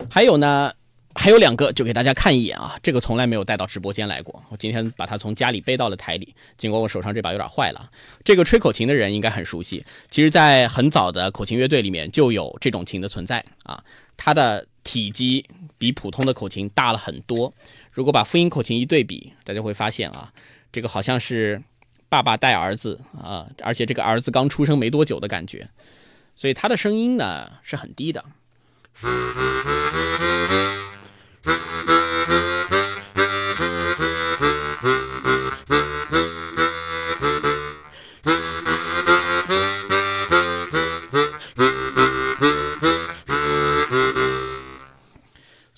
[0.09, 0.71] 还有呢。
[1.19, 2.79] 还有两个，就给大家看一眼啊！
[2.81, 6.33] 这个从来没有带到直播间来过，我今天把它从家里背到了台里。
[6.57, 7.91] 尽管我手上这把有点坏了，
[8.23, 9.83] 这个吹口琴的人应该很熟悉。
[10.09, 13.83] 其实，在很早的口琴乐队里面就有这种琴的存在啊。
[14.15, 15.45] 它的体积
[15.77, 17.53] 比普通的口琴大了很多。
[17.91, 20.31] 如果把复音口琴一对比，大家会发现啊，
[20.71, 21.61] 这个好像是
[22.07, 25.67] 爸爸带儿子啊，而且这个儿子刚出生没多久的感觉。
[26.33, 28.23] 所以它的声音呢是很低的。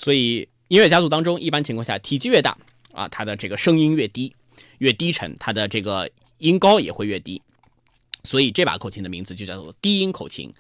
[0.02, 2.58] 所以音乐家族当中，一般情况下体积越大
[2.92, 4.34] 啊，它的这个声音越低，
[4.80, 7.40] 越低沉，它的这个音高也会越低。
[8.24, 10.52] 所以这把口琴的名字就叫做低音口琴。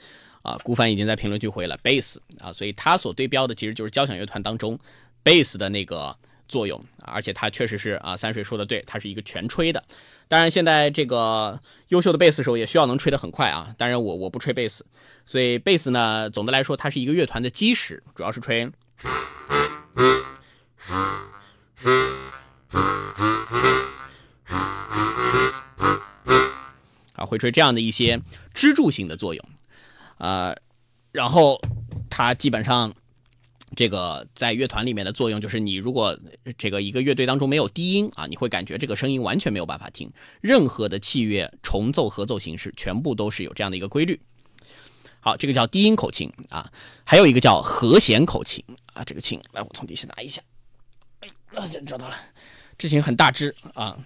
[0.44, 4.78] 啊，顾帆已经在评论区回了贝斯啊，所以它所对标的其实就是交响乐团当中
[5.22, 6.18] 贝斯的那个
[6.48, 9.84] 作用，而且它确实是啊，三水说的对，它是一个全吹的。
[10.28, 13.76] 当然，现在这个优秀的贝斯手也需要能吹得很快啊。
[13.78, 14.84] 当然，我我不吹贝斯，
[15.28, 18.68] 所以贝斯呢，总的来说它是一个乐团的基石，主要是吹
[27.14, 28.20] 啊，会吹这样的一些
[28.54, 29.46] 支柱性的作用。
[30.18, 30.56] 呃，
[31.12, 31.60] 然后
[32.10, 32.94] 它基本上
[33.76, 36.18] 这个在乐团里面的作用就是，你如果
[36.58, 40.12] 这个一个乐队当中没有低音啊，你会感觉这个声音完全没有办法听。
[40.42, 44.20] 任何的器乐重奏合奏形式，全部都是有这样的一个规律。
[45.22, 46.70] 好，这个叫低音口琴啊，
[47.06, 48.62] 还有一个叫和弦口琴
[48.94, 49.04] 啊。
[49.06, 50.42] 这个琴，来，我从底下拿一下。
[51.22, 51.30] 哎，
[51.86, 52.16] 找到了，
[52.78, 53.98] 这琴很大只啊。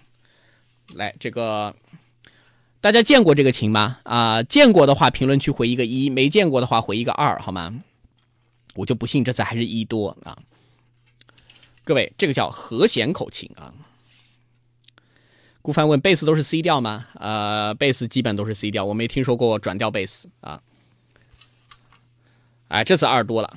[0.94, 1.76] 来，这个。
[2.82, 3.98] 大家见过这个琴吗？
[4.04, 7.82] 啊，见过的话，评论区回一个一；没见过的话，回一个二，好吗？
[8.76, 10.38] 我就不信这次还是一多啊！
[11.86, 13.74] 各位，这个叫和弦口琴啊。
[15.62, 17.08] 顾帆问：贝斯都是 C 调吗？
[17.16, 20.62] 呃，贝斯基本都是 C 调，我没听说过转调贝斯啊。
[22.68, 23.54] 哎，这次二多了，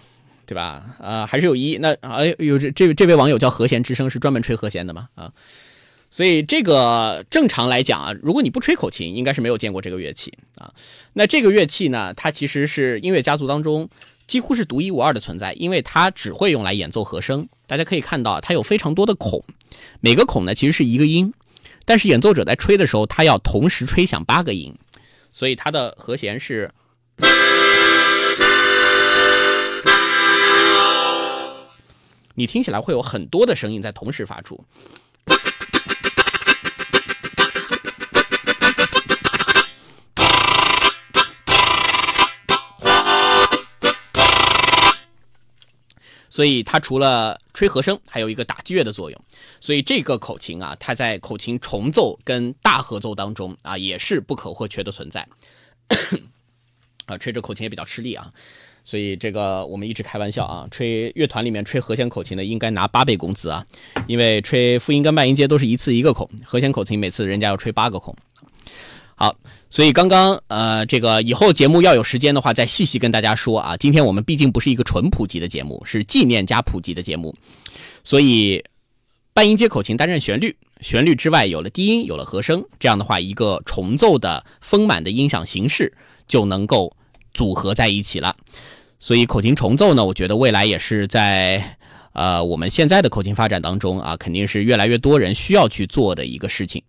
[0.47, 0.97] 对吧？
[1.01, 1.79] 呃，还是有一。
[1.79, 5.09] 那哎，有这这这位网友叫和弦之声，是专门吹和弦的嘛？
[5.15, 5.33] 啊？
[6.11, 10.73] 所以这个正常来讲啊，如果你不吹口琴，应该是没有见过这个乐器啊。
[11.13, 13.89] 那这个乐器呢，它其实是音乐家族当中
[14.27, 17.47] 几乎是独一无二的存在，因为它只会用来演奏和声。
[17.67, 19.45] 大家可以看到，它有非常多的孔，
[20.01, 21.35] 每个孔呢其实是一个音，
[21.85, 24.75] 但是演奏者在吹的时候，他要同时吹响八个音，
[25.31, 26.71] 所以它的和弦是，
[32.39, 34.65] 你听起来会有很多的声音在同时发出。
[46.31, 49.25] 所以它除了吹和声，还有一个打击乐的作用。
[49.61, 55.27] 所以这个口琴啊，它在口琴重奏跟大合奏当中啊，也是不可或缺的存在。
[57.07, 58.31] 啊，吹着口琴也比较吃力啊。
[58.89, 63.63] 所以这个我们一直开玩笑啊，吹乐团里面吹和弦口琴的应该拿八倍工资啊，
[64.07, 68.17] 因为吹复音跟半音阶都是一次一个孔，和弦口琴每次人家要吹八个孔。
[69.15, 69.37] 好。
[69.69, 73.77] 所以刚刚呃，这个以后节目要有时间的话，再细细跟大家说啊。
[73.77, 77.37] 今天我们毕竟不是一个纯普及的节目，是纪念加普及的节目，
[78.03, 78.65] 所以
[79.35, 85.93] 半音阶口琴担任旋律，旋律之外有了低音，有了和声，这样的话，一个重奏的丰满的音响形式
[86.27, 86.97] 就能够
[87.35, 88.37] 组合在一起了。
[89.01, 91.77] 所以口琴重奏呢，我觉得未来也是在
[92.13, 96.83] 呃我们现在的口琴发展当中啊，肯定是越来越多人需要去做的一个事情。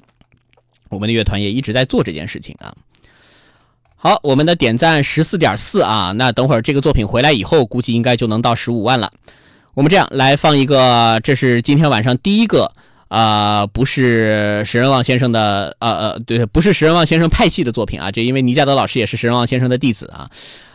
[0.90, 2.74] 我们的乐团也一直在做这件事情啊。
[3.96, 9.12] 好，我们的点赞十四点四啊，那等会儿这个作品回来以后，估计应该就能到十五万了。
[9.74, 12.72] 我们这样来放一个，这是今天晚上第一个
[13.10, 20.30] 啊，不是石人旺先生的，呃呃，对，不是石人旺先生派系的作品啊，这因为倪家德老师也是石人旺先生的弟子啊，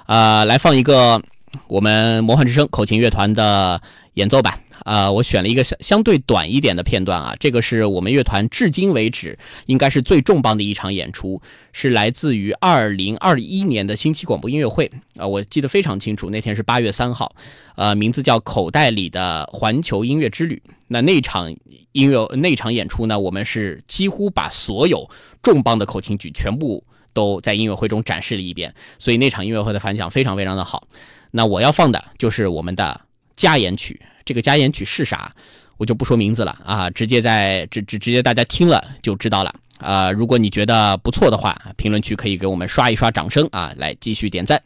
[0.07, 1.23] 啊，来放一个
[1.69, 3.81] 我们魔幻之声口琴乐团的
[4.15, 4.59] 演奏版。
[4.85, 11.41] 啊，我选了一个相相对短一点的片段啊，这个是我们乐团至今为止应该是最重磅的一场演出，
[11.73, 17.35] 是来自于二零二一年的新奇广播音乐会啊，我记得非常清楚，那天是八月三号，
[17.77, 20.61] 呃，名字叫《口袋里的环球音乐之旅》。
[20.89, 21.51] 那那场
[21.93, 25.09] 音乐那场演出呢，我们是几乎把所有
[25.43, 26.85] 重磅的口琴曲全部
[27.15, 30.87] 都在音乐会中展示了一遍，所以那场音乐会的反响非常非常的好。
[31.31, 33.01] 那我要放的就是我们的
[33.35, 33.99] 加演曲。
[34.27, 35.33] 这个加演曲是啥，
[35.79, 40.11] 我就不说名字了啊，直接在直直直接大家听了就知道了啊。
[40.11, 44.61] 如果你觉得不错的话，评论区可以给我们刷一刷掌声啊，来继续点赞。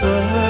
[0.00, 0.47] 这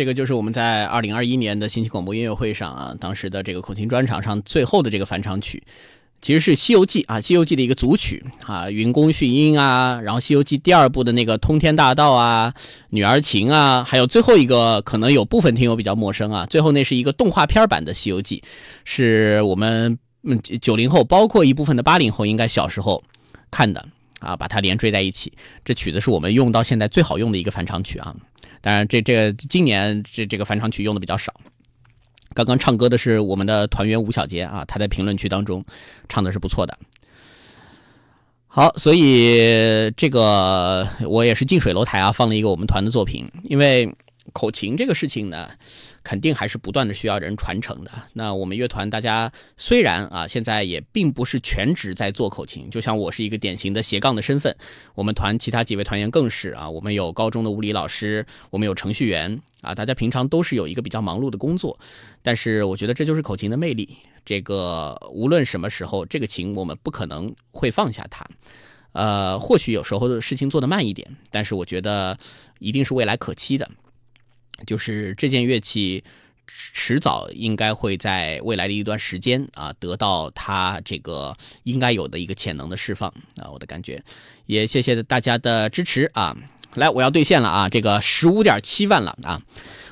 [0.00, 5.62] 这个就是我们在二零二一年的新奇广播音乐会上啊，当时的这个口琴专场上最后的这个返场曲，
[6.22, 12.54] 其实是《西游记》啊，《西游记》的一个组曲啊，《云宫迅音》啊，然后《西游记》第二部的那个通天大道啊，
[12.88, 18.38] 《女儿情》啊，还有最后一个可能有部分听友比较陌生啊，最后那是一个动画片版的《西游记》，
[18.86, 23.04] 是我们嗯九零后，包括一部分的八零后应该小时候
[23.50, 23.86] 看的
[24.20, 25.30] 啊，把它连缀在一起。
[25.62, 28.16] 这曲子是我们用到现在最好用的一个返场曲啊。
[28.60, 31.34] 当然，这这今年这这个返场曲用的比较少。
[32.34, 35.64] 刚刚唱歌的是我们的团员吴小杰啊，他在评论区当中
[36.08, 36.78] 唱的是不错的。
[38.46, 43.92] 好，所以这个我也是近水楼台啊，放了一个我们团的作品，因为
[44.32, 45.48] 口琴这个事情呢。
[46.02, 47.90] 肯定还是不断的需要人传承的。
[48.12, 54.56] 那我们乐团大家虽然啊，现在也并不是全职在做口琴，就像我是一个典型的斜杠的身份，
[54.94, 61.78] 我们团其他几位团员更是啊，我们有高中的物理老师，我们有程序员啊，大家平常都是有一个比较忙碌的工作。
[62.22, 68.26] 但是我觉得这就是口琴的魅力，这个无论什么时候，这个琴我们不可能会放下它。
[68.92, 72.18] 呃，或许有时候的事情做得慢一点，但是我觉得
[72.58, 73.70] 一定是未来可期的。
[74.66, 76.02] 就是这件乐器，
[76.46, 84.02] 迟早应该会在未来的一段时间啊，得到它这个应该有的一个潜能的释放啊，我的感觉。
[84.46, 86.36] 也谢谢大家的支持啊！
[86.74, 89.40] 来，我要兑现了啊，这个十五点七万了啊！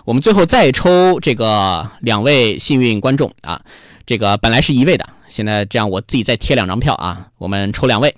[0.05, 3.63] 我们最后再抽这个两位幸运观众啊，
[4.07, 8.17] 这个本来是一位的，现在这样我自己再贴两张票啊，我们抽两位。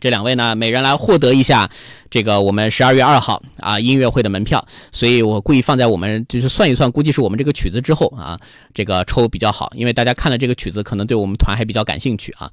[0.00, 1.68] 这两位呢，每人来获得一下
[2.10, 8.38] 这个我们十二月二号啊音乐会的门票，所以我故意放在我们就是算一算，估计是我们这个曲子之后啊，
[8.74, 12.50] 这个抽比较好，因为大家看了这个曲子，可能对我们团还比较感兴趣啊。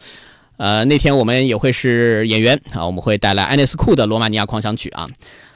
[0.57, 5.09] 呃，那天我们也会是演员啊，我们会带来爱内斯库的《罗马尼亚狂想曲》啊。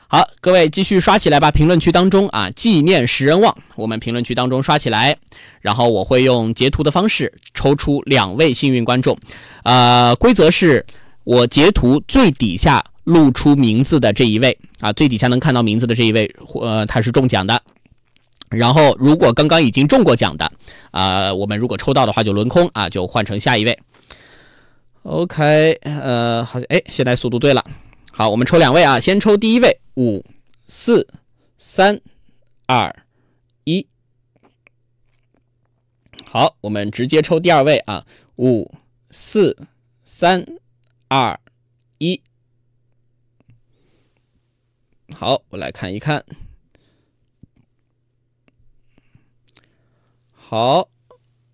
[0.10, 5.18] 好，各位继续刷起来吧，评论区当中啊，纪念十人望，我们评论区当中刷起来，
[5.62, 9.18] 然后我会用截图的方式抽出两位幸运观众，
[9.64, 10.86] 呃，规则是。
[11.28, 17.62] 我截图最底下露出名字的这一位啊，最底下能看到名字的这一位，呃，他是中奖的。
[18.48, 20.50] 然后，如果刚刚已经中过奖的，
[20.92, 23.78] 啊，我们如果抽到的话就轮空啊，就换成下一位。
[25.04, 27.62] OK，呃，好像哎，现在速度对了。
[28.14, 30.24] 好，我们抽两位啊，先抽第一位，五
[30.70, 31.06] 四
[31.58, 32.00] 三
[32.68, 32.96] 二
[33.66, 33.86] 一。
[36.24, 38.06] 好，我们直接抽第二位啊，
[38.38, 38.72] 五
[39.12, 39.58] 四
[40.06, 40.46] 三。
[41.10, 41.40] 二
[42.00, 42.22] 一，
[45.16, 46.26] 好，我来看一看。
[50.34, 50.90] 好，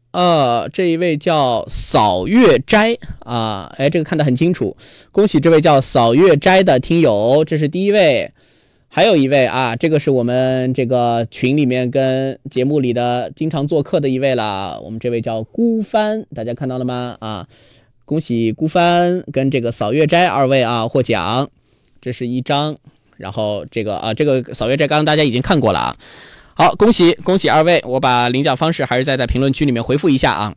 [0.09, 4.75] 呃，这一位叫扫月斋啊，哎，这个看得很清楚，
[5.11, 8.33] 恭喜这位叫扫月斋的听友，这是第一位。
[8.87, 17.17] 还有一位啊，这个是我们这个群里面跟节目里的经常做客的一位了，我们这位叫孤帆，大家看到了吗？
[17.19, 17.47] 啊。
[18.05, 21.49] 恭喜孤帆跟这个扫月斋二位啊获奖，
[22.01, 22.75] 这是一张，
[23.17, 25.95] 然后这个啊这个扫月斋刚刚大家已经看过了啊，
[26.53, 30.53] 好恭喜恭喜二位，我把领奖方式还是在在评论区里面回复一下啊。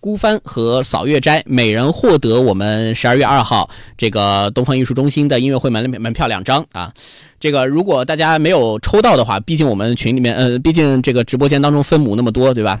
[0.00, 6.94] 孤帆和扫月斋，每人获得我们十二月二号这个东方艺术中心的音乐会门门票两张啊。
[7.40, 12.80] 这个如果大家没有抽到的话，毕竟我们群里面，呃，毕竟这个直播间当中分母那么多，对吧？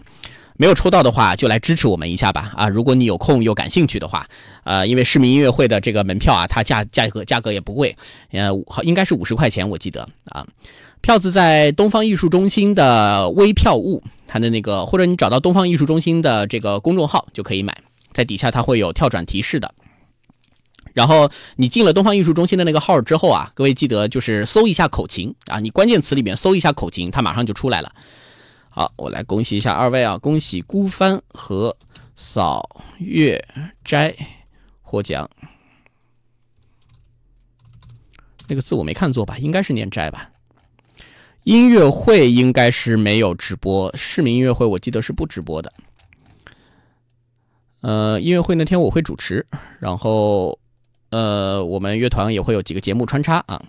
[0.58, 2.68] 没有抽到的话，就来支持我们一下吧啊！
[2.68, 4.28] 如果你有空又感兴趣的话，
[4.64, 7.96] 呃，因为市民音乐会的这个门票啊，它价价格价格也不贵，
[8.32, 10.44] 呃，好应该是五十块钱，我记得啊。
[11.00, 17.78] 票子在东方艺术中心的微票务，它的那个或者你找到东方艺术中心的这个公众号就可以买，
[18.12, 19.72] 在底下它会有跳转提示的。
[20.92, 27.92] 然后你进了东方艺术中心的那个号之后啊，各位记得就是搜一下口琴啊，你关键词里面搜一下口琴，它马上就出来了。
[28.78, 30.16] 好，我来恭喜一下二位啊！
[30.18, 31.76] 恭喜孤帆和
[32.14, 32.62] 扫
[33.00, 33.44] 月
[33.84, 34.14] 斋
[34.82, 35.28] 获奖。
[38.46, 39.36] 那个字我没看错吧？
[39.38, 40.30] 应该是念斋吧？
[41.42, 45.72] 音乐会应该是没有直播，市民音乐会我记得是不直播的。
[47.80, 49.44] 呃，音乐会那天我会主持，
[49.80, 50.56] 然后
[51.10, 53.60] 呃，我们乐团也会有几个节目穿插啊。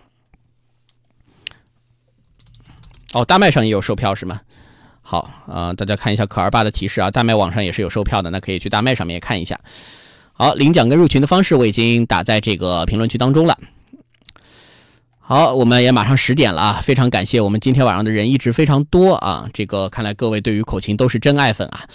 [3.13, 4.39] 哦，大麦上也有售票是吗？
[5.09, 9.59] 好啊，大家看一下可儿爸的提示啊，大麦网上也是有售票的，那可以去大麦上面看一下。
[10.33, 13.57] 好，领奖跟入群的方式我已经打在这个评论区当中了。
[15.17, 21.85] 好，我们也马上十点了啊，非常感谢我们今天晚上的人一直非常多啊，这个看来各位对于口琴都是真爱粉啊。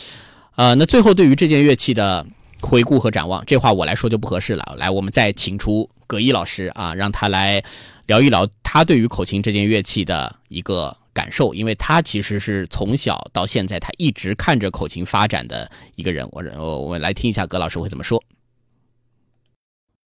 [0.56, 2.26] 呃，那最后对于这件乐器的
[2.62, 4.74] 回顾和展望，这话我来说就不合适了。
[4.76, 7.62] 来，我们再请出葛一老师啊，让他来
[8.06, 10.96] 聊一聊他对于口琴这件乐器的一个。
[11.14, 16.28] 感受，因为他其实是从小到现在，他一直看着口琴发展的一个人。
[16.32, 18.22] 我我我们来听一下葛老师会怎么说。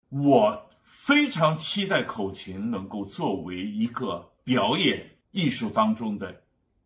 [0.10, 6.43] 我非常期待口琴能够作为一个表演艺术当中的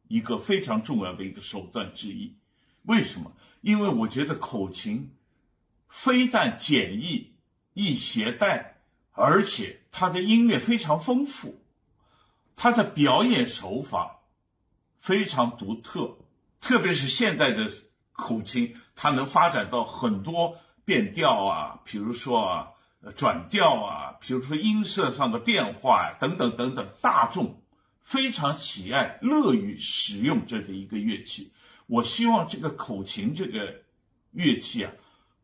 [0.08, 2.36] 一个非常重要的一个手段之一。
[2.84, 3.32] 为什么？
[3.62, 5.12] 因为我觉得口琴
[5.88, 7.34] 非但简易
[7.74, 8.78] 易携带，
[9.12, 11.61] 而且它的音乐非常丰富。
[12.62, 14.20] 他的表演手法
[15.00, 16.20] 非常独特，
[16.60, 17.72] 特别是现代的
[18.12, 20.56] 口琴，它能发展到很多
[20.86, 22.68] 变调啊，比如说啊，
[23.16, 27.64] 转调啊，比如说音色上的变化啊，等等等等，大众
[28.04, 31.52] 非常喜爱、乐于使用这的一个乐器。
[31.88, 33.82] 我希望这个口琴这个
[34.34, 34.92] 乐器啊，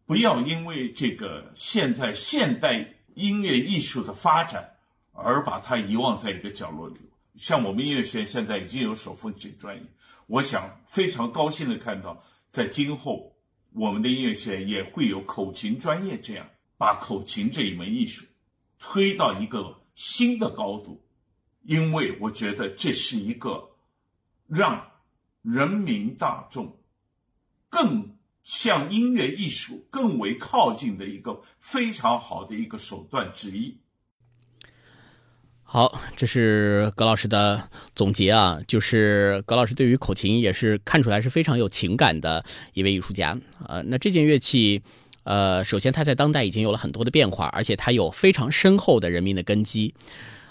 [0.05, 4.76] 不要因为这个现在现代音乐艺术的发展。
[5.17, 6.95] 而把它遗忘在一个角落里。
[7.35, 9.83] 像我们音乐学院现在已经有手风琴专业，
[10.27, 13.35] 我想非常高兴的看到，在今后
[13.73, 16.47] 我们的音乐学院也会有口琴专业，这样
[16.77, 18.25] 把口琴这一门艺术
[18.79, 21.03] 推到一个新的高度。
[21.63, 23.71] 因为我觉得这是一个
[24.47, 24.89] 让
[25.41, 26.79] 人民大众
[27.69, 33.77] 更向音乐艺术更为靠近的一个非常好的一个手段之一。
[35.69, 37.61] 好，这是葛老师的
[37.93, 43.83] 总结啊，就是葛老师对于口琴也是看出来是非常有情感的一位艺术家啊。
[43.87, 44.81] 那这件乐器，
[45.23, 49.93] 呃，首先它在当代已经有了很多的变化，而且它有非常深厚的人民的根基，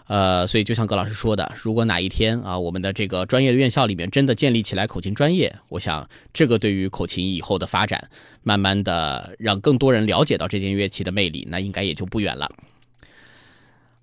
[0.07, 8.11] 呃，所以就像葛老师说的，如果哪一天啊，我们的这个专业的院校里面真的建立起来口琴专业，我想这个对于口琴以后的发展，
[8.43, 12.51] 慢慢的让更多人了解到这件乐器的魅力，那应该也就不远了。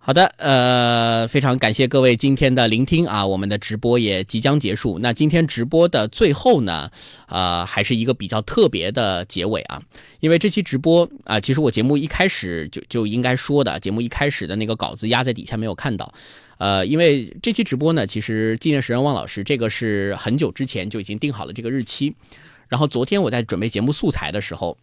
[0.06, 5.00] 好的，呃，非常感谢各位今天的聆听啊，我们的直播也即将结束。
[5.00, 6.92] 那今天直播的最后呢，
[7.30, 9.82] 呃，还是一个比较特别的结尾啊，
[10.20, 16.14] 因为这期直播啊，其实我节目一开始就就应该说的，节目一开始的那个稿子压在底下没有看到，
[16.58, 22.14] 呃，因为这期直播呢，其实纪念石人旺老师这个是很久之前就已经定好了这个日期，
[22.68, 24.78] 然后昨天我在准备节目素材的时候。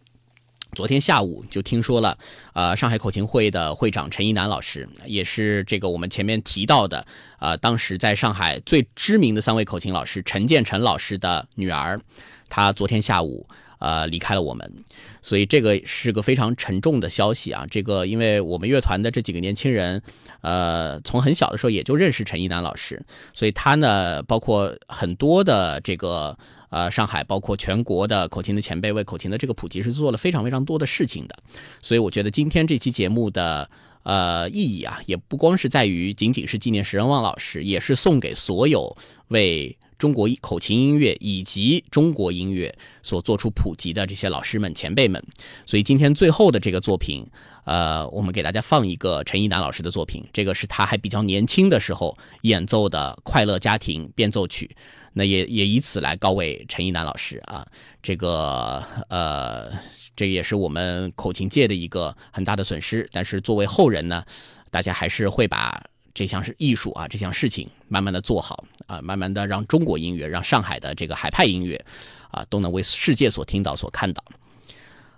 [0.73, 2.17] 昨天下午就听说了，
[2.53, 7.05] 呃，上海口琴会的会长陈一南老师，也是这个我们前面提到的，
[7.39, 11.99] 呃，当时在上海最知名的三位口琴老师陈建成老师的女儿，
[12.47, 13.45] 她昨天下午
[13.79, 14.73] 呃离开了我们，
[15.21, 17.65] 所以这个是个非常沉重的消息啊。
[17.69, 20.01] 这个因为我们乐团的这几个年轻人，
[20.39, 23.03] 呃，从很小的时候也就认识陈一南老师，
[23.33, 26.37] 所以他呢，包括很多的这个。
[26.71, 31.35] 呃，上海包括全国的口琴的前辈为口琴的这个普及是做了非常非常多的事情的，
[31.81, 33.69] 所以我觉得今天这期节目的
[34.03, 38.95] 呃意义啊，也不光是在于仅仅是纪念石人旺老师，也是送给所有
[39.27, 45.21] 为中国口琴音乐以及中国音乐所做出普及的这些老师们、前辈们。
[45.65, 47.27] 所以今天最后的这个作品，
[47.65, 54.75] 呃，我们给大家放一个陈一南老师的作品，这个是他还比较年轻的时候演奏的《快乐家庭》变奏曲。
[55.13, 57.65] 那也也以此来告慰陈一南老师啊，
[58.01, 59.71] 这个呃。
[60.13, 64.23] 这也是我们口琴界的一个很大的损失，但是作为后人呢，
[64.69, 65.81] 大家还是会把
[66.13, 71.83] 这项是艺术啊，这项事情慢慢的做好啊，慢慢的让中国音乐，让上海的这个海派音乐
[72.29, 74.21] 啊，都能为世界所听到、所看到。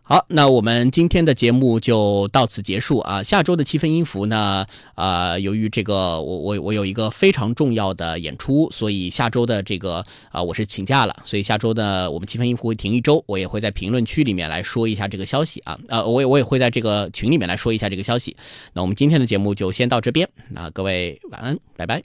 [0.06, 3.24] 好，那我们今天的节目就到此结束啊。
[3.24, 18.36] 下周的七分音符呢，啊，由于这个我我我有一个非常重要的演出，所以下周的这个啊我是请假了，所以下周呢我们七分音符会停一周，我也会在评论区里面来说一下这个消息啊，呃，我也我也会在这个群里面来说一下这个消息。
[18.74, 22.04] 那我们今天的节目就先到这边，那各位晚安，拜拜。